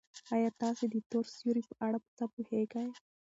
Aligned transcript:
ایا 0.33 0.49
تاسي 0.61 0.85
د 0.93 0.95
تور 1.11 1.25
سوري 1.37 1.61
په 1.69 1.73
اړه 1.85 1.99
څه 2.17 2.23
پوهېږئ؟ 2.33 2.89